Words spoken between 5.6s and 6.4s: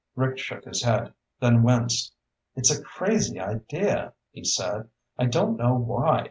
why.